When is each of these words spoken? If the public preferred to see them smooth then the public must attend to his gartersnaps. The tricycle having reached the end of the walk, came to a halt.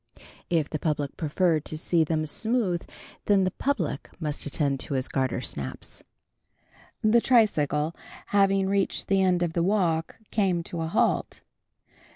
If 0.49 0.67
the 0.67 0.79
public 0.79 1.15
preferred 1.15 1.63
to 1.65 1.77
see 1.77 2.03
them 2.03 2.25
smooth 2.25 2.89
then 3.25 3.43
the 3.43 3.51
public 3.51 4.09
must 4.19 4.47
attend 4.47 4.79
to 4.79 4.95
his 4.95 5.07
gartersnaps. 5.07 6.01
The 7.03 7.21
tricycle 7.21 7.95
having 8.29 8.67
reached 8.67 9.09
the 9.09 9.21
end 9.21 9.43
of 9.43 9.53
the 9.53 9.61
walk, 9.61 10.15
came 10.31 10.63
to 10.63 10.81
a 10.81 10.87
halt. 10.87 11.41